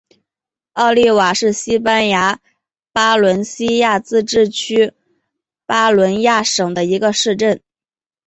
[0.73, 2.39] 奥利瓦是西班牙
[2.91, 4.93] 巴伦西亚自治区
[5.67, 7.61] 巴伦西亚省的一个市镇。